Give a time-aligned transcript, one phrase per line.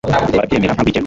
[0.33, 0.99] barabyemera nta rwikekwe